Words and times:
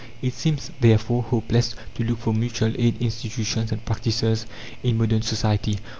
It 0.23 0.33
seems, 0.33 0.71
therefore, 0.79 1.21
hopeless 1.21 1.75
to 1.93 2.03
look 2.03 2.17
for 2.17 2.33
mutual 2.33 2.73
aid 2.75 2.99
institutions 3.03 3.71
and 3.71 3.85
practices 3.85 4.47
in 4.81 4.97
modern 4.97 5.21
society. 5.21 5.77